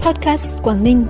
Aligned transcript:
Podcast 0.00 0.62
Quảng 0.62 0.84
Ninh. 0.84 1.06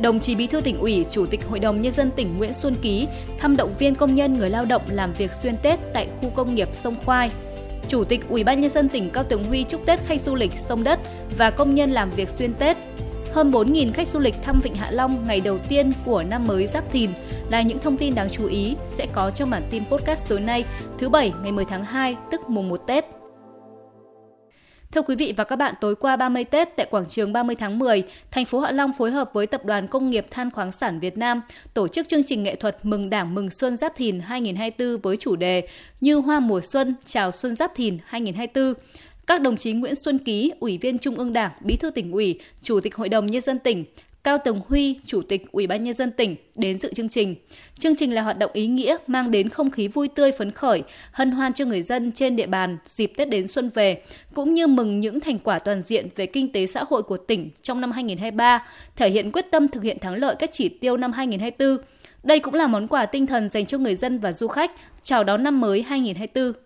Đồng 0.00 0.20
chí 0.20 0.34
Bí 0.34 0.46
thư 0.46 0.60
tỉnh 0.60 0.78
ủy, 0.78 1.06
Chủ 1.10 1.26
tịch 1.26 1.40
Hội 1.48 1.58
đồng 1.58 1.80
Nhân 1.80 1.92
dân 1.92 2.10
tỉnh 2.10 2.38
Nguyễn 2.38 2.54
Xuân 2.54 2.74
Ký 2.82 3.08
thăm 3.38 3.56
động 3.56 3.74
viên 3.78 3.94
công 3.94 4.14
nhân 4.14 4.34
người 4.34 4.50
lao 4.50 4.64
động 4.64 4.82
làm 4.88 5.12
việc 5.12 5.32
xuyên 5.32 5.56
Tết 5.62 5.78
tại 5.94 6.08
khu 6.20 6.30
công 6.30 6.54
nghiệp 6.54 6.68
Sông 6.72 6.94
Khoai. 7.04 7.30
Chủ 7.88 8.04
tịch 8.04 8.20
Ủy 8.28 8.44
ban 8.44 8.60
Nhân 8.60 8.70
dân 8.70 8.88
tỉnh 8.88 9.10
Cao 9.10 9.24
Tường 9.24 9.44
Huy 9.44 9.64
chúc 9.64 9.86
Tết 9.86 10.00
khách 10.06 10.20
du 10.20 10.34
lịch 10.34 10.52
sông 10.52 10.84
đất 10.84 11.00
và 11.38 11.50
công 11.50 11.74
nhân 11.74 11.90
làm 11.90 12.10
việc 12.10 12.28
xuyên 12.28 12.54
Tết. 12.54 12.76
Hơn 13.32 13.50
4.000 13.50 13.92
khách 13.92 14.08
du 14.08 14.20
lịch 14.20 14.34
thăm 14.42 14.60
Vịnh 14.62 14.74
Hạ 14.74 14.90
Long 14.90 15.26
ngày 15.26 15.40
đầu 15.40 15.58
tiên 15.58 15.92
của 16.04 16.22
năm 16.22 16.46
mới 16.46 16.66
Giáp 16.66 16.92
Thìn 16.92 17.10
là 17.50 17.62
những 17.62 17.78
thông 17.78 17.96
tin 17.96 18.14
đáng 18.14 18.28
chú 18.30 18.46
ý 18.46 18.76
sẽ 18.86 19.06
có 19.12 19.30
trong 19.30 19.50
bản 19.50 19.62
tin 19.70 19.84
podcast 19.86 20.28
tối 20.28 20.40
nay, 20.40 20.64
thứ 20.98 21.08
Bảy 21.08 21.32
ngày 21.42 21.52
10 21.52 21.64
tháng 21.64 21.84
2, 21.84 22.16
tức 22.30 22.40
mùng 22.48 22.68
1 22.68 22.76
Tết. 22.86 23.23
Thưa 24.94 25.02
quý 25.02 25.16
vị 25.16 25.34
và 25.36 25.44
các 25.44 25.56
bạn, 25.56 25.74
tối 25.80 25.96
qua 25.96 26.16
30 26.16 26.44
Tết 26.44 26.68
tại 26.76 26.86
quảng 26.90 27.04
trường 27.08 27.32
30 27.32 27.56
tháng 27.56 27.78
10, 27.78 28.02
thành 28.30 28.44
phố 28.44 28.60
Hạ 28.60 28.70
Long 28.70 28.92
phối 28.98 29.10
hợp 29.10 29.30
với 29.32 29.46
Tập 29.46 29.64
đoàn 29.64 29.88
Công 29.88 30.10
nghiệp 30.10 30.26
Than 30.30 30.50
khoáng 30.50 30.72
sản 30.72 31.00
Việt 31.00 31.18
Nam 31.18 31.42
tổ 31.74 31.88
chức 31.88 32.08
chương 32.08 32.22
trình 32.26 32.42
nghệ 32.42 32.54
thuật 32.54 32.76
Mừng 32.82 33.10
Đảng 33.10 33.34
Mừng 33.34 33.50
Xuân 33.50 33.76
Giáp 33.76 33.96
Thìn 33.96 34.20
2024 34.20 35.00
với 35.00 35.16
chủ 35.16 35.36
đề 35.36 35.68
Như 36.00 36.16
hoa 36.16 36.40
mùa 36.40 36.60
xuân, 36.60 36.94
chào 37.04 37.32
xuân 37.32 37.56
Giáp 37.56 37.74
Thìn 37.74 37.98
2024. 38.04 38.74
Các 39.26 39.40
đồng 39.40 39.56
chí 39.56 39.72
Nguyễn 39.72 39.94
Xuân 39.94 40.18
Ký, 40.18 40.52
Ủy 40.60 40.78
viên 40.78 40.98
Trung 40.98 41.14
ương 41.14 41.32
Đảng, 41.32 41.52
Bí 41.60 41.76
thư 41.76 41.90
tỉnh 41.90 42.12
ủy, 42.12 42.40
Chủ 42.62 42.80
tịch 42.80 42.94
Hội 42.94 43.08
đồng 43.08 43.26
Nhân 43.26 43.42
dân 43.42 43.58
tỉnh, 43.58 43.84
Cao 44.24 44.38
Tường 44.38 44.60
Huy, 44.68 44.96
Chủ 45.06 45.22
tịch 45.22 45.52
Ủy 45.52 45.66
ban 45.66 45.84
Nhân 45.84 45.94
dân 45.94 46.10
tỉnh 46.10 46.36
đến 46.54 46.78
dự 46.78 46.94
chương 46.94 47.08
trình. 47.08 47.34
Chương 47.78 47.96
trình 47.96 48.14
là 48.14 48.22
hoạt 48.22 48.38
động 48.38 48.50
ý 48.54 48.66
nghĩa 48.66 48.96
mang 49.06 49.30
đến 49.30 49.48
không 49.48 49.70
khí 49.70 49.88
vui 49.88 50.08
tươi 50.08 50.32
phấn 50.32 50.50
khởi, 50.50 50.82
hân 51.12 51.30
hoan 51.30 51.52
cho 51.52 51.64
người 51.64 51.82
dân 51.82 52.12
trên 52.12 52.36
địa 52.36 52.46
bàn 52.46 52.78
dịp 52.86 53.12
Tết 53.16 53.28
đến 53.28 53.48
xuân 53.48 53.70
về, 53.74 54.02
cũng 54.34 54.54
như 54.54 54.66
mừng 54.66 55.00
những 55.00 55.20
thành 55.20 55.38
quả 55.38 55.58
toàn 55.58 55.82
diện 55.82 56.08
về 56.16 56.26
kinh 56.26 56.52
tế 56.52 56.66
xã 56.66 56.84
hội 56.88 57.02
của 57.02 57.16
tỉnh 57.16 57.50
trong 57.62 57.80
năm 57.80 57.90
2023, 57.90 58.66
thể 58.96 59.10
hiện 59.10 59.32
quyết 59.32 59.50
tâm 59.50 59.68
thực 59.68 59.82
hiện 59.82 59.98
thắng 59.98 60.14
lợi 60.14 60.34
các 60.38 60.50
chỉ 60.52 60.68
tiêu 60.68 60.96
năm 60.96 61.12
2024. 61.12 61.84
Đây 62.22 62.40
cũng 62.40 62.54
là 62.54 62.66
món 62.66 62.88
quà 62.88 63.06
tinh 63.06 63.26
thần 63.26 63.48
dành 63.48 63.66
cho 63.66 63.78
người 63.78 63.96
dân 63.96 64.18
và 64.18 64.32
du 64.32 64.48
khách 64.48 64.70
chào 65.02 65.24
đón 65.24 65.42
năm 65.42 65.60
mới 65.60 65.82
2024. 65.82 66.63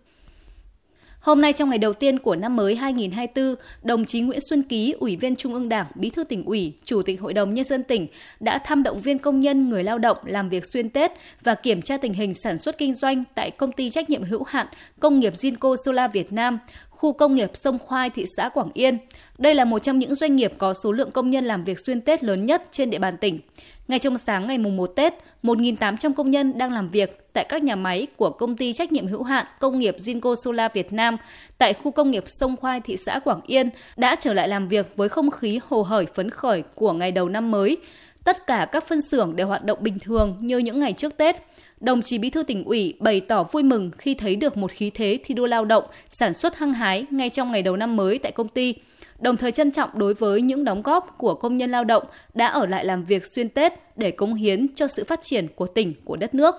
Hôm 1.21 1.41
nay 1.41 1.53
trong 1.53 1.71
ngày 1.71 1.79
đầu 1.79 1.93
tiên 1.93 2.19
của 2.19 2.37
năm 2.37 2.57
mới 2.57 2.77
2024, 2.77 3.55
đồng 3.83 4.05
chí 4.05 4.21
Nguyễn 4.21 4.39
Xuân 4.51 4.63
Ký, 4.63 4.95
Ủy 4.99 5.17
viên 5.17 5.37
Trung 5.37 5.55
ương 5.55 5.69
Đảng, 5.69 5.87
Bí 5.95 6.11
thư 6.11 6.25
tỉnh 6.25 6.45
ủy, 6.45 6.73
Chủ 6.85 7.03
tịch 7.03 7.21
Hội 7.21 7.35
đồng 7.35 7.55
Nhân 7.55 7.65
dân 7.65 7.85
tỉnh 7.85 8.07
đã 8.41 8.59
thăm 8.59 8.83
động 8.83 9.01
viên 9.01 9.19
công 9.19 9.41
nhân 9.41 9.69
người 9.69 9.85
lao 9.85 9.99
động 9.99 10.17
làm 10.25 10.49
việc 10.49 10.65
xuyên 10.73 10.91
Tết 10.91 11.13
và 11.43 11.55
kiểm 11.55 11.83
tra 11.83 11.97
tình 11.97 12.13
hình 12.13 12.35
sản 12.35 12.59
xuất 12.59 12.79
kinh 12.79 12.95
doanh 12.95 13.25
tại 13.35 13.51
công 13.51 13.73
ty 13.73 13.91
trách 13.91 14.11
nhiệm 14.11 14.23
hữu 14.23 14.45
hạn 14.45 14.67
Công 15.01 15.21
nghiệp 15.21 15.33
Jinko 15.35 15.77
Solar 15.85 16.13
Việt 16.13 16.33
Nam, 16.33 16.59
khu 16.99 17.13
công 17.13 17.35
nghiệp 17.35 17.51
Sông 17.55 17.79
Khoai, 17.79 18.11
thị 18.11 18.25
xã 18.37 18.49
Quảng 18.49 18.71
Yên. 18.75 18.99
Đây 19.39 19.55
là 19.55 19.65
một 19.65 19.79
trong 19.79 19.99
những 19.99 20.15
doanh 20.15 20.37
nghiệp 20.37 20.53
có 20.59 20.75
số 20.75 20.93
lượng 20.93 21.11
công 21.11 21.31
nhân 21.31 21.45
làm 21.45 21.65
việc 21.65 21.79
xuyên 21.87 22.01
Tết 22.01 22.25
lớn 22.25 22.47
nhất 22.47 22.63
trên 22.71 22.91
địa 22.91 22.99
bàn 22.99 23.17
tỉnh. 23.17 23.41
Ngay 23.89 23.99
trong 23.99 24.19
sáng 24.19 24.47
ngày 24.47 24.59
mùng 24.59 24.77
1 24.77 24.87
Tết, 24.87 25.15
1.800 25.43 26.15
công 26.15 26.31
nhân 26.31 26.59
đang 26.59 26.73
làm 26.73 26.91
việc 26.91 27.33
tại 27.33 27.47
các 27.49 27.63
nhà 27.63 27.77
máy 27.77 28.07
của 28.17 28.31
công 28.31 28.57
ty 28.57 28.73
trách 28.73 28.93
nhiệm 28.93 29.07
hữu 29.07 29.23
hạn 29.23 29.47
công 29.61 29.79
nghiệp 29.79 29.97
Jinko 29.99 30.35
Solar 30.35 30.73
Việt 30.75 30.93
Nam 30.93 31.17
tại 31.59 31.73
khu 31.73 31.91
công 31.91 32.11
nghiệp 32.11 32.25
Sông 32.27 32.57
Khoai, 32.57 32.81
thị 32.81 32.97
xã 33.07 33.19
Quảng 33.19 33.41
Yên 33.47 33.71
đã 33.97 34.17
trở 34.21 34.33
lại 34.33 34.49
làm 34.49 34.69
việc 34.69 34.93
với 34.97 35.09
không 35.09 35.31
khí 35.31 35.61
hồ 35.69 35.83
hởi 35.83 36.07
phấn 36.15 36.31
khởi 36.31 36.63
của 36.75 36.93
ngày 36.93 37.13
đầu 37.13 37.29
năm 37.29 37.51
mới. 37.51 37.77
Tất 38.25 38.47
cả 38.47 38.67
các 38.73 38.89
phân 38.89 39.03
xưởng 39.03 39.37
đều 39.37 39.47
hoạt 39.47 39.65
động 39.65 39.79
bình 39.81 39.99
thường 39.99 40.37
như 40.41 40.59
những 40.59 40.81
ngày 40.81 40.93
trước 40.93 41.17
Tết. 41.17 41.37
Đồng 41.81 42.03
chí 42.03 42.19
Bí 42.19 42.31
thư 42.31 42.43
tỉnh 42.43 42.65
ủy 42.65 42.95
bày 42.99 43.21
tỏ 43.21 43.43
vui 43.43 43.63
mừng 43.63 43.91
khi 43.99 44.15
thấy 44.15 44.37
được 44.37 44.57
một 44.57 44.71
khí 44.73 44.91
thế 44.91 45.19
thi 45.25 45.35
đua 45.35 45.47
lao 45.47 45.65
động, 45.65 45.85
sản 46.11 46.35
xuất 46.35 46.59
hăng 46.59 46.73
hái 46.73 47.07
ngay 47.11 47.31
trong 47.31 47.53
ngày 47.53 47.63
đầu 47.63 47.77
năm 47.77 47.97
mới 47.97 48.19
tại 48.19 48.33
công 48.33 48.49
ty 48.49 48.75
đồng 49.21 49.37
thời 49.37 49.53
trân 49.53 49.71
trọng 49.71 49.91
đối 49.95 50.15
với 50.15 50.43
những 50.43 50.65
đóng 50.65 50.83
góp 50.83 51.19
của 51.19 51.35
công 51.35 51.57
nhân 51.57 51.71
lao 51.71 51.85
động 51.85 52.05
đã 52.35 52.47
ở 52.47 52.67
lại 52.67 52.85
làm 52.85 53.05
việc 53.05 53.27
xuyên 53.27 53.49
Tết 53.49 53.73
để 53.97 54.11
cống 54.11 54.35
hiến 54.35 54.67
cho 54.75 54.87
sự 54.89 55.05
phát 55.05 55.21
triển 55.23 55.47
của 55.55 55.67
tỉnh, 55.67 55.95
của 56.05 56.17
đất 56.17 56.35
nước. 56.35 56.55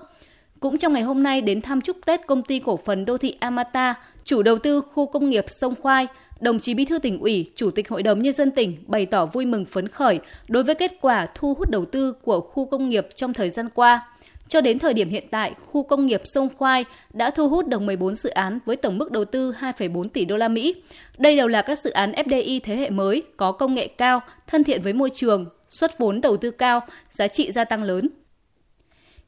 Cũng 0.60 0.78
trong 0.78 0.92
ngày 0.92 1.02
hôm 1.02 1.22
nay 1.22 1.40
đến 1.40 1.60
thăm 1.62 1.80
chúc 1.80 1.96
Tết 2.06 2.26
công 2.26 2.42
ty 2.42 2.58
cổ 2.58 2.78
phần 2.84 3.04
đô 3.04 3.16
thị 3.16 3.36
Amata, 3.40 3.94
chủ 4.24 4.42
đầu 4.42 4.58
tư 4.58 4.80
khu 4.80 5.06
công 5.06 5.30
nghiệp 5.30 5.44
Sông 5.48 5.74
Khoai, 5.80 6.06
đồng 6.40 6.60
chí 6.60 6.74
Bí 6.74 6.84
thư 6.84 6.98
tỉnh 6.98 7.20
ủy, 7.20 7.50
Chủ 7.54 7.70
tịch 7.70 7.88
Hội 7.88 8.02
đồng 8.02 8.22
Nhân 8.22 8.32
dân 8.32 8.50
tỉnh 8.50 8.76
bày 8.86 9.06
tỏ 9.06 9.26
vui 9.26 9.46
mừng 9.46 9.64
phấn 9.64 9.88
khởi 9.88 10.20
đối 10.48 10.64
với 10.64 10.74
kết 10.74 10.92
quả 11.00 11.26
thu 11.34 11.54
hút 11.54 11.70
đầu 11.70 11.84
tư 11.84 12.12
của 12.12 12.40
khu 12.40 12.66
công 12.66 12.88
nghiệp 12.88 13.06
trong 13.14 13.32
thời 13.32 13.50
gian 13.50 13.68
qua. 13.74 14.09
Cho 14.50 14.60
đến 14.60 14.78
thời 14.78 14.94
điểm 14.94 15.08
hiện 15.08 15.24
tại, 15.30 15.54
khu 15.66 15.82
công 15.82 16.06
nghiệp 16.06 16.20
Sông 16.24 16.48
Khoai 16.58 16.84
đã 17.12 17.30
thu 17.30 17.48
hút 17.48 17.66
được 17.66 17.82
14 17.82 18.16
dự 18.16 18.30
án 18.30 18.58
với 18.64 18.76
tổng 18.76 18.98
mức 18.98 19.12
đầu 19.12 19.24
tư 19.24 19.54
2,4 19.60 20.08
tỷ 20.08 20.24
đô 20.24 20.36
la 20.36 20.48
Mỹ. 20.48 20.74
Đây 21.18 21.36
đều 21.36 21.48
là 21.48 21.62
các 21.62 21.78
dự 21.78 21.90
án 21.90 22.12
FDI 22.12 22.60
thế 22.62 22.76
hệ 22.76 22.90
mới, 22.90 23.22
có 23.36 23.52
công 23.52 23.74
nghệ 23.74 23.88
cao, 23.88 24.20
thân 24.46 24.64
thiện 24.64 24.82
với 24.82 24.92
môi 24.92 25.10
trường, 25.14 25.46
xuất 25.68 25.98
vốn 25.98 26.20
đầu 26.20 26.36
tư 26.36 26.50
cao, 26.50 26.80
giá 27.10 27.28
trị 27.28 27.52
gia 27.52 27.64
tăng 27.64 27.82
lớn. 27.82 28.08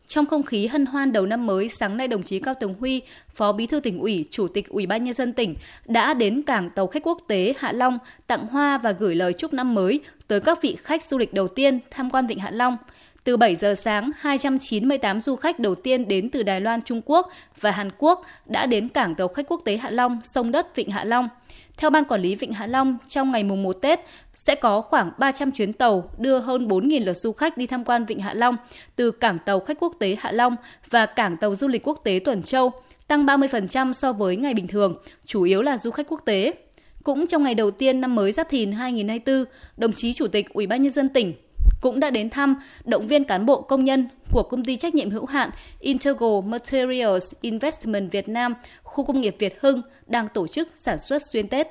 Trong 0.07 0.27
không 0.27 0.43
khí 0.43 0.67
hân 0.67 0.87
hoan 0.87 1.13
đầu 1.13 1.27
năm 1.27 1.47
mới, 1.47 1.69
sáng 1.69 1.97
nay 1.97 2.09
đồng 2.09 2.23
chí 2.23 2.39
Cao 2.39 2.55
Tường 2.61 2.75
Huy, 2.81 3.03
Phó 3.35 3.53
Bí 3.53 3.67
thư 3.67 3.81
tỉnh 3.81 3.99
ủy, 3.99 4.27
Chủ 4.31 4.49
tịch 4.49 4.69
Ủy 4.69 4.87
ban 4.87 5.05
nhân 5.05 5.15
dân 5.15 5.33
tỉnh 5.33 5.55
đã 5.87 6.15
đến 6.15 6.43
cảng 6.43 6.71
tàu 6.71 6.87
khách 6.87 7.03
quốc 7.03 7.19
tế 7.29 7.55
Hạ 7.59 7.73
Long 7.73 7.99
tặng 8.27 8.47
hoa 8.47 8.79
và 8.79 8.93
gửi 8.93 9.15
lời 9.15 9.33
chúc 9.33 9.53
năm 9.53 9.75
mới 9.75 10.01
tới 10.29 10.41
các 10.41 10.63
vị 10.63 10.77
khách 10.83 11.05
du 11.05 11.19
lịch 11.19 11.35
đầu 11.35 11.49
tiên 11.49 11.79
tham 11.91 12.11
quan 12.11 12.27
Vịnh 12.27 12.39
Hạ 12.39 12.51
Long. 12.51 12.77
Từ 13.25 13.37
7 13.37 13.57
giờ 13.57 13.75
sáng, 13.75 14.11
298 14.19 15.21
du 15.21 15.37
khách 15.37 15.59
đầu 15.59 15.75
tiên 15.75 16.09
đến 16.09 16.31
từ 16.31 16.43
Đài 16.43 16.61
Loan, 16.61 16.83
Trung 16.83 17.01
Quốc 17.05 17.31
và 17.61 17.71
Hàn 17.71 17.91
Quốc 17.99 18.25
đã 18.47 18.67
đến 18.67 18.89
cảng 18.89 19.15
tàu 19.15 19.29
khách 19.29 19.47
quốc 19.49 19.61
tế 19.65 19.77
Hạ 19.77 19.91
Long, 19.91 20.21
sông 20.23 20.53
đất 20.53 20.77
Vịnh 20.77 20.91
Hạ 20.91 21.05
Long. 21.05 21.29
Theo 21.77 21.91
Ban 21.91 22.05
Quản 22.05 22.21
lý 22.21 22.35
Vịnh 22.35 22.53
Hạ 22.53 22.67
Long, 22.67 22.99
trong 23.09 23.31
ngày 23.31 23.45
mùng 23.45 23.63
1 23.63 23.73
Tết 23.73 24.01
sẽ 24.33 24.55
có 24.55 24.81
khoảng 24.81 25.11
300 25.19 25.53
chuyến 25.53 25.73
tàu 25.73 26.11
đưa 26.19 26.39
hơn 26.39 26.69
4.000 26.69 27.05
lượt 27.05 27.13
du 27.13 27.33
khách 27.33 27.57
đi 27.57 27.67
tham 27.67 27.85
quan 27.85 28.05
Vịnh 28.05 28.21
Hạ 28.21 28.35
Long 28.35 28.57
từ 28.97 29.11
cảng 29.11 29.39
tàu 29.39 29.61
khách 29.61 29.81
quốc 29.81 29.93
tế 29.99 30.17
Hạ 30.21 30.33
Long 30.33 30.57
và 30.91 31.07
cảng 31.07 31.37
tàu 31.37 31.55
du 31.55 31.69
lịch 31.69 31.89
quốc 31.89 32.01
tế 32.05 32.21
Tuần 32.25 32.43
Châu, 32.43 32.71
tăng 33.07 33.27
30% 33.27 33.93
so 33.93 34.13
với 34.13 34.37
ngày 34.37 34.55
bình 34.55 34.67
thường, 34.67 34.99
chủ 35.25 35.43
yếu 35.43 35.63
là 35.63 35.79
du 35.79 35.91
khách 35.91 36.07
quốc 36.09 36.21
tế. 36.25 36.53
Cũng 37.03 37.27
trong 37.27 37.43
ngày 37.43 37.55
đầu 37.55 37.71
tiên 37.71 38.01
năm 38.01 38.15
mới 38.15 38.33
Giáp 38.33 38.49
Thìn 38.49 38.73
2024, 38.73 39.45
đồng 39.77 39.93
chí 39.93 40.13
Chủ 40.13 40.27
tịch 40.27 40.55
Ủy 40.55 40.67
ban 40.67 40.83
nhân 40.83 40.93
dân 40.93 41.09
tỉnh 41.09 41.35
cũng 41.83 42.01
đã 42.01 42.11
đến 42.11 42.31
thăm, 42.31 42.57
động 42.85 43.07
viên 43.07 43.25
cán 43.25 43.47
bộ 43.47 43.61
công 43.61 43.85
nhân 43.85 44.09
của 44.33 44.43
công 44.43 44.65
ty 44.65 44.77
trách 44.77 44.95
nhiệm 44.95 45.11
hữu 45.11 45.27
hạn 45.27 45.51
Integral 45.81 46.41
Materials 46.45 47.33
Investment 47.41 48.13
Việt 48.13 48.29
Nam, 48.29 48.55
khu 48.83 49.05
công 49.05 49.21
nghiệp 49.21 49.37
Việt 49.39 49.61
Hưng 49.61 49.83
đang 50.07 50.29
tổ 50.35 50.47
chức 50.47 50.69
sản 50.75 51.01
xuất 51.01 51.23
xuyên 51.33 51.49
Tết. 51.49 51.69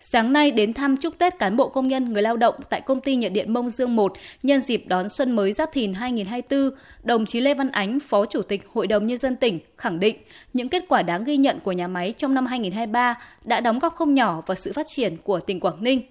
Sáng 0.00 0.32
nay 0.32 0.50
đến 0.50 0.72
thăm 0.72 0.96
chúc 0.96 1.18
Tết 1.18 1.38
cán 1.38 1.56
bộ 1.56 1.68
công 1.68 1.88
nhân 1.88 2.12
người 2.12 2.22
lao 2.22 2.36
động 2.36 2.54
tại 2.70 2.80
công 2.80 3.00
ty 3.00 3.16
nhiệt 3.16 3.32
điện 3.32 3.52
Mông 3.52 3.70
Dương 3.70 3.96
1 3.96 4.12
nhân 4.42 4.60
dịp 4.62 4.84
đón 4.86 5.08
xuân 5.08 5.32
mới 5.32 5.52
Giáp 5.52 5.72
Thìn 5.72 5.94
2024, 5.94 6.78
đồng 7.02 7.26
chí 7.26 7.40
Lê 7.40 7.54
Văn 7.54 7.70
Ánh, 7.70 8.00
Phó 8.00 8.26
Chủ 8.26 8.42
tịch 8.42 8.68
Hội 8.72 8.86
đồng 8.86 9.06
Nhân 9.06 9.18
dân 9.18 9.36
tỉnh 9.36 9.58
khẳng 9.76 10.00
định 10.00 10.16
những 10.52 10.68
kết 10.68 10.84
quả 10.88 11.02
đáng 11.02 11.24
ghi 11.24 11.36
nhận 11.36 11.60
của 11.60 11.72
nhà 11.72 11.88
máy 11.88 12.14
trong 12.16 12.34
năm 12.34 12.46
2023 12.46 13.14
đã 13.44 13.60
đóng 13.60 13.78
góp 13.78 13.94
không 13.94 14.14
nhỏ 14.14 14.42
vào 14.46 14.54
sự 14.54 14.72
phát 14.72 14.86
triển 14.86 15.16
của 15.16 15.40
tỉnh 15.40 15.60
Quảng 15.60 15.84
Ninh. 15.84 16.02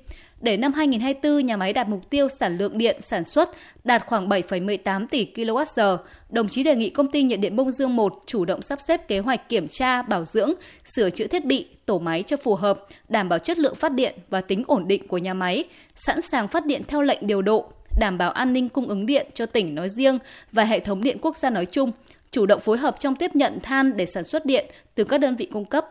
Để 0.46 0.58
năm 0.58 0.74
2024, 0.74 1.46
nhà 1.46 1.58
máy 1.58 1.74
đạt 1.74 1.90
mục 1.90 2.10
tiêu 2.10 2.28
sản 2.40 2.58
lượng 2.58 2.78
điện 2.78 2.98
sản 3.02 3.26
xuất 3.26 3.50
đạt 3.84 4.06
khoảng 4.06 4.30
7,18 4.30 5.08
tỷ 5.08 5.28
kWh, 5.36 5.98
đồng 6.30 6.48
chí 6.48 6.64
đề 6.64 6.76
nghị 6.76 6.90
công 6.90 7.12
ty 7.12 7.24
nhiệt 7.24 7.40
điện 7.40 7.56
Bông 7.56 7.72
Dương 7.72 7.96
1 7.96 8.14
chủ 8.26 8.46
động 8.46 8.62
sắp 8.62 8.80
xếp 8.88 9.08
kế 9.08 9.20
hoạch 9.20 9.50
kiểm 9.50 9.68
tra, 9.68 10.02
bảo 10.02 10.24
dưỡng, 10.24 10.54
sửa 10.96 11.10
chữa 11.10 11.28
thiết 11.28 11.46
bị, 11.46 11.68
tổ 11.86 12.00
máy 12.00 12.24
cho 12.24 12.38
phù 12.38 12.56
hợp, 12.56 12.80
đảm 13.10 13.30
bảo 13.30 13.40
chất 13.40 13.58
lượng 13.58 13.76
phát 13.76 13.92
điện 13.92 14.16
và 14.30 14.42
tính 14.42 14.64
ổn 14.68 14.88
định 14.88 15.08
của 15.08 15.18
nhà 15.18 15.34
máy, 15.34 15.64
sẵn 15.96 16.22
sàng 16.22 16.48
phát 16.48 16.66
điện 16.66 16.82
theo 16.88 17.02
lệnh 17.02 17.28
điều 17.28 17.42
độ, 17.42 17.72
đảm 18.00 18.18
bảo 18.18 18.32
an 18.32 18.54
ninh 18.54 18.70
cung 18.70 18.88
ứng 18.88 19.06
điện 19.06 19.28
cho 19.34 19.46
tỉnh 19.46 19.76
nói 19.76 19.90
riêng 19.90 20.20
và 20.52 20.64
hệ 20.64 20.80
thống 20.80 21.04
điện 21.04 21.18
quốc 21.22 21.38
gia 21.38 21.50
nói 21.50 21.66
chung, 21.66 21.92
chủ 22.32 22.46
động 22.46 22.60
phối 22.60 22.78
hợp 22.78 22.96
trong 23.00 23.16
tiếp 23.16 23.36
nhận 23.36 23.60
than 23.64 23.98
để 23.98 24.06
sản 24.06 24.24
xuất 24.24 24.46
điện 24.46 24.66
từ 24.96 25.04
các 25.04 25.18
đơn 25.18 25.36
vị 25.36 25.46
cung 25.46 25.66
cấp. 25.66 25.86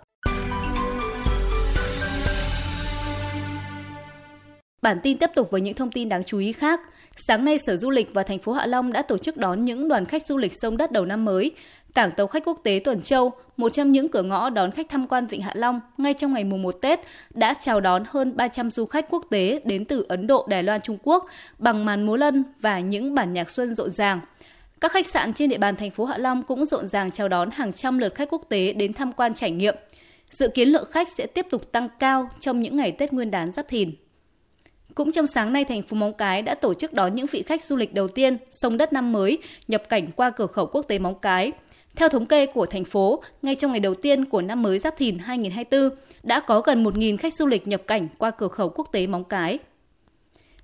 Bản 4.84 5.00
tin 5.02 5.18
tiếp 5.18 5.30
tục 5.34 5.50
với 5.50 5.60
những 5.60 5.74
thông 5.74 5.90
tin 5.90 6.08
đáng 6.08 6.24
chú 6.24 6.38
ý 6.38 6.52
khác. 6.52 6.80
Sáng 7.16 7.44
nay, 7.44 7.58
Sở 7.58 7.76
Du 7.76 7.90
lịch 7.90 8.14
và 8.14 8.22
thành 8.22 8.38
phố 8.38 8.52
Hạ 8.52 8.66
Long 8.66 8.92
đã 8.92 9.02
tổ 9.02 9.18
chức 9.18 9.36
đón 9.36 9.64
những 9.64 9.88
đoàn 9.88 10.04
khách 10.04 10.26
du 10.26 10.36
lịch 10.36 10.52
sông 10.62 10.76
đất 10.76 10.92
đầu 10.92 11.04
năm 11.04 11.24
mới. 11.24 11.50
Cảng 11.94 12.10
tàu 12.12 12.26
khách 12.26 12.44
quốc 12.44 12.60
tế 12.64 12.80
Tuần 12.84 13.02
Châu, 13.02 13.32
một 13.56 13.68
trong 13.68 13.92
những 13.92 14.08
cửa 14.08 14.22
ngõ 14.22 14.50
đón 14.50 14.70
khách 14.70 14.88
tham 14.88 15.06
quan 15.06 15.26
Vịnh 15.26 15.42
Hạ 15.42 15.52
Long 15.54 15.80
ngay 15.98 16.14
trong 16.14 16.32
ngày 16.32 16.44
mùng 16.44 16.62
1 16.62 16.72
Tết, 16.72 17.00
đã 17.34 17.54
chào 17.60 17.80
đón 17.80 18.04
hơn 18.08 18.36
300 18.36 18.70
du 18.70 18.86
khách 18.86 19.06
quốc 19.10 19.26
tế 19.30 19.60
đến 19.64 19.84
từ 19.84 20.04
Ấn 20.08 20.26
Độ, 20.26 20.46
Đài 20.48 20.62
Loan, 20.62 20.80
Trung 20.80 20.98
Quốc 21.02 21.26
bằng 21.58 21.84
màn 21.84 22.06
múa 22.06 22.16
lân 22.16 22.44
và 22.60 22.80
những 22.80 23.14
bản 23.14 23.32
nhạc 23.32 23.50
xuân 23.50 23.74
rộn 23.74 23.90
ràng. 23.90 24.20
Các 24.80 24.92
khách 24.92 25.06
sạn 25.06 25.32
trên 25.32 25.48
địa 25.48 25.58
bàn 25.58 25.76
thành 25.76 25.90
phố 25.90 26.04
Hạ 26.04 26.18
Long 26.18 26.42
cũng 26.42 26.66
rộn 26.66 26.86
ràng 26.86 27.10
chào 27.10 27.28
đón 27.28 27.50
hàng 27.50 27.72
trăm 27.72 27.98
lượt 27.98 28.14
khách 28.14 28.30
quốc 28.30 28.42
tế 28.48 28.72
đến 28.72 28.92
tham 28.92 29.12
quan 29.12 29.34
trải 29.34 29.50
nghiệm. 29.50 29.74
Dự 30.30 30.48
kiến 30.48 30.68
lượng 30.68 30.88
khách 30.90 31.08
sẽ 31.18 31.26
tiếp 31.26 31.46
tục 31.50 31.72
tăng 31.72 31.88
cao 31.98 32.30
trong 32.40 32.60
những 32.60 32.76
ngày 32.76 32.92
Tết 32.92 33.12
Nguyên 33.12 33.30
đán 33.30 33.52
Giáp 33.52 33.68
Thìn. 33.68 33.94
Cũng 34.94 35.12
trong 35.12 35.26
sáng 35.26 35.52
nay, 35.52 35.64
thành 35.64 35.82
phố 35.82 35.96
Móng 35.96 36.12
Cái 36.12 36.42
đã 36.42 36.54
tổ 36.54 36.74
chức 36.74 36.92
đón 36.92 37.14
những 37.14 37.26
vị 37.26 37.42
khách 37.42 37.62
du 37.62 37.76
lịch 37.76 37.94
đầu 37.94 38.08
tiên 38.08 38.36
sông 38.50 38.76
đất 38.76 38.92
năm 38.92 39.12
mới 39.12 39.38
nhập 39.68 39.82
cảnh 39.88 40.12
qua 40.16 40.30
cửa 40.30 40.46
khẩu 40.46 40.66
quốc 40.66 40.82
tế 40.88 40.98
Móng 40.98 41.14
Cái. 41.22 41.52
Theo 41.96 42.08
thống 42.08 42.26
kê 42.26 42.46
của 42.46 42.66
thành 42.66 42.84
phố, 42.84 43.22
ngay 43.42 43.54
trong 43.54 43.72
ngày 43.72 43.80
đầu 43.80 43.94
tiên 43.94 44.24
của 44.24 44.42
năm 44.42 44.62
mới 44.62 44.78
Giáp 44.78 44.96
Thìn 44.96 45.18
2024, 45.18 45.98
đã 46.22 46.40
có 46.40 46.60
gần 46.60 46.84
1.000 46.84 47.16
khách 47.16 47.34
du 47.34 47.46
lịch 47.46 47.68
nhập 47.68 47.82
cảnh 47.86 48.08
qua 48.18 48.30
cửa 48.30 48.48
khẩu 48.48 48.68
quốc 48.68 48.88
tế 48.92 49.06
Móng 49.06 49.24
Cái. 49.24 49.58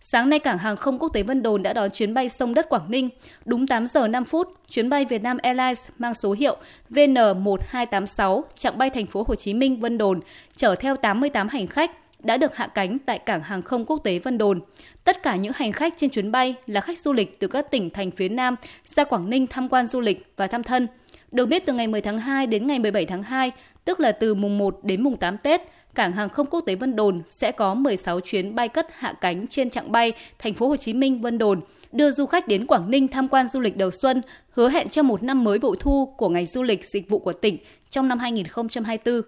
Sáng 0.00 0.28
nay, 0.28 0.38
cảng 0.38 0.58
hàng 0.58 0.76
không 0.76 0.98
quốc 0.98 1.08
tế 1.08 1.22
Vân 1.22 1.42
Đồn 1.42 1.62
đã 1.62 1.72
đón 1.72 1.90
chuyến 1.90 2.14
bay 2.14 2.28
sông 2.28 2.54
đất 2.54 2.68
Quảng 2.68 2.90
Ninh. 2.90 3.08
Đúng 3.44 3.66
8 3.66 3.86
giờ 3.86 4.08
5 4.08 4.24
phút, 4.24 4.48
chuyến 4.70 4.88
bay 4.88 5.04
Vietnam 5.04 5.38
Airlines 5.42 5.88
mang 5.98 6.14
số 6.14 6.32
hiệu 6.32 6.56
VN1286 6.90 8.42
chặng 8.54 8.78
bay 8.78 8.90
thành 8.90 9.06
phố 9.06 9.24
Hồ 9.28 9.34
Chí 9.34 9.54
Minh 9.54 9.80
Vân 9.80 9.98
Đồn 9.98 10.20
chở 10.56 10.74
theo 10.74 10.96
88 10.96 11.48
hành 11.48 11.66
khách 11.66 11.90
đã 12.22 12.36
được 12.36 12.56
hạ 12.56 12.66
cánh 12.66 12.98
tại 12.98 13.18
cảng 13.18 13.40
hàng 13.40 13.62
không 13.62 13.84
quốc 13.84 14.00
tế 14.04 14.18
Vân 14.18 14.38
Đồn. 14.38 14.60
Tất 15.04 15.22
cả 15.22 15.36
những 15.36 15.52
hành 15.56 15.72
khách 15.72 15.94
trên 15.96 16.10
chuyến 16.10 16.32
bay 16.32 16.54
là 16.66 16.80
khách 16.80 16.98
du 16.98 17.12
lịch 17.12 17.38
từ 17.38 17.46
các 17.46 17.70
tỉnh 17.70 17.90
thành 17.90 18.10
phía 18.10 18.28
Nam 18.28 18.56
ra 18.84 19.04
Quảng 19.04 19.30
Ninh 19.30 19.46
tham 19.46 19.68
quan 19.68 19.86
du 19.86 20.00
lịch 20.00 20.26
và 20.36 20.46
thăm 20.46 20.62
thân. 20.62 20.86
Được 21.32 21.46
biết 21.46 21.66
từ 21.66 21.72
ngày 21.72 21.86
10 21.86 22.00
tháng 22.00 22.18
2 22.18 22.46
đến 22.46 22.66
ngày 22.66 22.78
17 22.78 23.06
tháng 23.06 23.22
2, 23.22 23.52
tức 23.84 24.00
là 24.00 24.12
từ 24.12 24.34
mùng 24.34 24.58
1 24.58 24.78
đến 24.82 25.02
mùng 25.02 25.16
8 25.16 25.38
Tết, 25.38 25.60
cảng 25.94 26.12
hàng 26.12 26.28
không 26.28 26.46
quốc 26.46 26.60
tế 26.60 26.74
Vân 26.74 26.96
Đồn 26.96 27.22
sẽ 27.40 27.52
có 27.52 27.74
16 27.74 28.20
chuyến 28.20 28.54
bay 28.54 28.68
cất 28.68 28.86
hạ 28.94 29.12
cánh 29.20 29.46
trên 29.46 29.70
chặng 29.70 29.92
bay 29.92 30.12
thành 30.38 30.54
phố 30.54 30.68
Hồ 30.68 30.76
Chí 30.76 30.92
Minh 30.92 31.20
Vân 31.20 31.38
Đồn, 31.38 31.60
đưa 31.92 32.10
du 32.10 32.26
khách 32.26 32.48
đến 32.48 32.66
Quảng 32.66 32.90
Ninh 32.90 33.08
tham 33.08 33.28
quan 33.28 33.48
du 33.48 33.60
lịch 33.60 33.76
đầu 33.76 33.90
xuân, 34.02 34.22
hứa 34.50 34.68
hẹn 34.68 34.88
cho 34.88 35.02
một 35.02 35.22
năm 35.22 35.44
mới 35.44 35.58
bội 35.58 35.76
thu 35.80 36.14
của 36.16 36.28
ngành 36.28 36.46
du 36.46 36.62
lịch 36.62 36.84
dịch 36.84 37.08
vụ 37.08 37.18
của 37.18 37.32
tỉnh 37.32 37.56
trong 37.90 38.08
năm 38.08 38.18
2024. 38.18 39.22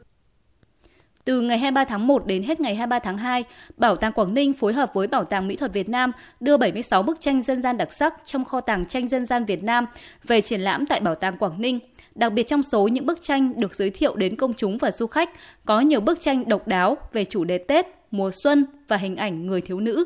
Từ 1.25 1.41
ngày 1.41 1.59
23 1.59 1.85
tháng 1.85 2.07
1 2.07 2.27
đến 2.27 2.43
hết 2.43 2.61
ngày 2.61 2.75
23 2.75 2.99
tháng 2.99 3.19
2, 3.19 3.45
Bảo 3.77 3.97
tàng 3.97 4.13
Quảng 4.13 4.35
Ninh 4.35 4.53
phối 4.53 4.73
hợp 4.73 4.95
với 4.95 5.07
Bảo 5.07 5.25
tàng 5.25 5.49
Mỹ 5.49 5.57
thuật 5.57 5.73
Việt 5.73 5.89
Nam 5.89 6.13
đưa 6.41 6.57
76 6.57 7.03
bức 7.03 7.21
tranh 7.21 7.43
dân 7.43 7.63
gian 7.63 7.77
đặc 7.77 7.93
sắc 7.93 8.15
trong 8.25 8.45
kho 8.45 8.61
tàng 8.61 8.85
tranh 8.85 9.09
dân 9.09 9.27
gian 9.27 9.45
Việt 9.45 9.63
Nam 9.63 9.87
về 10.25 10.41
triển 10.41 10.61
lãm 10.61 10.87
tại 10.87 11.01
Bảo 11.01 11.15
tàng 11.15 11.39
Quảng 11.39 11.61
Ninh. 11.61 11.79
Đặc 12.15 12.33
biệt 12.33 12.49
trong 12.49 12.63
số 12.63 12.89
những 12.89 13.07
bức 13.07 13.23
tranh 13.23 13.53
được 13.61 13.75
giới 13.75 13.91
thiệu 13.91 14.17
đến 14.17 14.37
công 14.37 14.55
chúng 14.55 14.79
và 14.79 14.91
du 14.91 15.07
khách, 15.07 15.31
có 15.65 15.81
nhiều 15.81 16.01
bức 16.01 16.21
tranh 16.21 16.49
độc 16.49 16.69
đáo 16.69 16.97
về 17.13 17.25
chủ 17.25 17.45
đề 17.45 17.59
Tết, 17.59 17.87
mùa 18.11 18.31
xuân 18.45 18.67
và 18.89 18.97
hình 18.97 19.17
ảnh 19.17 19.47
người 19.47 19.61
thiếu 19.61 19.81
nữ. 19.81 20.05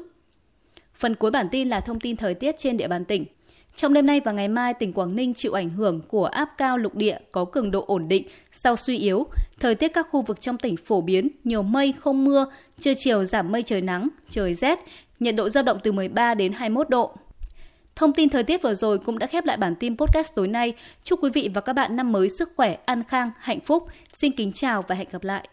Phần 0.95 1.15
cuối 1.15 1.31
bản 1.31 1.49
tin 1.51 1.69
là 1.69 1.81
thông 1.81 2.01
tin 2.01 2.17
thời 2.17 2.35
tiết 2.35 2.55
trên 2.59 2.77
địa 2.77 2.89
bàn 2.89 3.05
tỉnh. 3.05 3.25
Trong 3.77 3.93
đêm 3.93 4.07
nay 4.07 4.21
và 4.21 4.33
ngày 4.33 4.49
mai, 4.49 4.75
tỉnh 4.75 4.93
Quảng 4.93 5.17
Ninh 5.17 5.35
chịu 5.35 5.53
ảnh 5.53 5.71
hưởng 5.71 6.01
của 6.09 6.25
áp 6.25 6.49
cao 6.59 6.79
lục 6.79 6.95
địa 6.95 7.19
có 7.33 7.45
cường 7.45 7.71
độ 7.71 7.85
ổn 7.87 8.09
định 8.09 8.29
sau 8.53 8.77
suy 8.77 8.99
yếu. 8.99 9.27
Thời 9.61 9.75
tiết 9.75 9.89
các 9.89 10.07
khu 10.11 10.23
vực 10.23 10.41
trong 10.41 10.59
tỉnh 10.59 10.77
phổ 10.77 11.01
biến, 11.01 11.29
nhiều 11.45 11.63
mây, 11.63 11.95
không 11.99 12.25
mưa, 12.25 12.47
trưa 12.81 12.95
chiều 12.95 13.25
giảm 13.25 13.53
mây 13.53 13.63
trời 13.63 13.81
nắng, 13.81 14.09
trời 14.31 14.55
rét, 14.55 14.79
nhiệt 15.21 15.37
độ 15.37 15.49
dao 15.49 15.63
động 15.63 15.79
từ 15.83 15.93
13 15.93 16.35
đến 16.35 16.53
21 16.53 16.91
độ. 16.91 17.15
Thông 17.97 18.13
tin 18.13 18.29
thời 18.29 18.45
tiết 18.45 18.63
vừa 18.63 18.75
rồi 18.75 18.99
cũng 18.99 19.19
đã 19.19 19.27
khép 19.27 19.45
lại 19.45 19.57
bản 19.57 19.75
tin 19.75 19.97
podcast 19.97 20.35
tối 20.35 20.49
nay. 20.49 20.75
Chúc 21.05 21.23
quý 21.23 21.31
vị 21.35 21.51
và 21.55 21.61
các 21.61 21.73
bạn 21.73 21.97
năm 21.97 22.13
mới 22.13 22.29
sức 22.29 22.53
khỏe, 22.57 22.77
an 22.85 23.03
khang, 23.09 23.31
hạnh 23.39 23.61
phúc. 23.61 23.87
Xin 24.13 24.33
kính 24.33 24.53
chào 24.53 24.85
và 24.89 24.95
hẹn 24.95 25.07
gặp 25.13 25.25
lại. 25.25 25.45